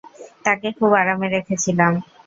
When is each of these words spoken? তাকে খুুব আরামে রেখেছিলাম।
তাকে 0.45 0.67
খুুব 0.77 0.91
আরামে 1.01 1.27
রেখেছিলাম। 1.29 1.93